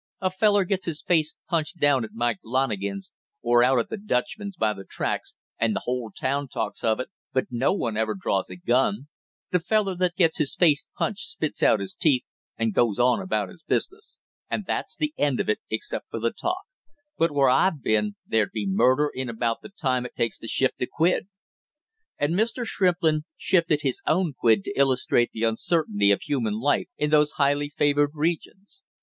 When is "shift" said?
20.47-20.81